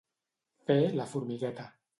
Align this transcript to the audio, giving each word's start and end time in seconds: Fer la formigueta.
Fer 0.69 0.79
la 1.01 1.07
formigueta. 1.15 1.71